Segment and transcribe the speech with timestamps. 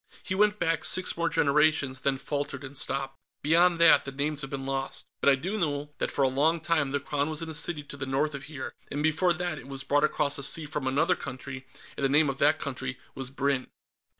[0.23, 3.19] He went back six more generations, then faltered and stopped.
[3.43, 5.05] "Beyond that, the names have been lost.
[5.19, 7.83] But I do know that for a long time the Crown was in a city
[7.83, 10.87] to the north of here, and before that it was brought across the sea from
[10.87, 13.67] another country, and the name of that country was Brinn."